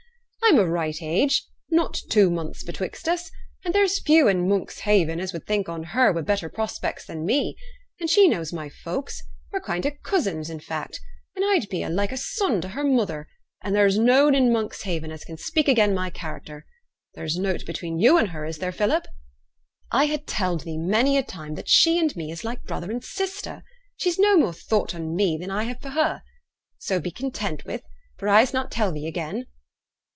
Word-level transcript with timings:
'I'm 0.43 0.59
o' 0.59 0.65
right 0.65 0.97
age, 1.01 1.45
not 1.69 1.97
two 2.09 2.29
months 2.29 2.63
betwixt 2.65 3.07
us; 3.07 3.31
and 3.63 3.73
there's 3.73 4.01
few 4.01 4.27
in 4.27 4.49
Monkshaven 4.49 5.17
as 5.21 5.31
would 5.31 5.47
think 5.47 5.69
on 5.69 5.83
her 5.83 6.11
wi' 6.11 6.19
better 6.23 6.49
prospects 6.49 7.05
than 7.05 7.23
me; 7.25 7.55
and 8.01 8.09
she 8.09 8.27
knows 8.27 8.51
my 8.51 8.67
folks; 8.67 9.23
we're 9.53 9.61
kind 9.61 9.87
o' 9.87 9.91
cousins, 10.03 10.49
in 10.49 10.59
fact; 10.59 10.99
and 11.37 11.45
I'd 11.45 11.69
be 11.69 11.87
like 11.87 12.11
a 12.11 12.17
son 12.17 12.59
to 12.61 12.67
her 12.69 12.83
mother; 12.83 13.29
and 13.63 13.73
there's 13.73 13.97
noane 13.97 14.35
i' 14.35 14.41
Monkshaven 14.41 15.09
as 15.09 15.23
can 15.23 15.37
speak 15.37 15.69
again' 15.69 15.93
my 15.93 16.09
character. 16.09 16.65
There's 17.13 17.37
nought 17.37 17.65
between 17.65 17.97
yo' 17.97 18.17
and 18.17 18.29
her, 18.31 18.43
is 18.43 18.57
there, 18.57 18.73
Philip?' 18.73 19.07
'I 19.93 20.05
ha' 20.07 20.21
telled 20.25 20.65
thee 20.65 20.77
many 20.77 21.15
a 21.17 21.23
time 21.23 21.55
that 21.55 21.69
she 21.69 21.97
and 21.97 22.13
me 22.17 22.29
is 22.29 22.43
like 22.43 22.63
brother 22.65 22.91
and 22.91 23.01
sister. 23.01 23.63
She's 23.95 24.19
no 24.19 24.35
more 24.37 24.51
thought 24.53 24.93
on 24.93 25.15
me 25.15 25.37
nor 25.37 25.55
I 25.57 25.63
have 25.63 25.79
for 25.79 25.91
her. 25.91 26.23
So 26.77 26.99
be 26.99 27.09
content 27.11 27.63
wi't, 27.63 27.85
for 28.17 28.27
I'se 28.27 28.51
not 28.51 28.69
tell 28.69 28.91
thee 28.91 29.07
again.' 29.07 29.45